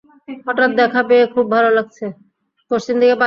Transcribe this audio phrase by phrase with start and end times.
[0.47, 2.05] হঠাৎ দেখা পেয়ে খুব ভালো লাগছে!